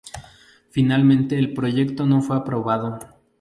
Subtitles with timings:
[0.71, 2.97] Finalmente el proyecto no fue aprobado.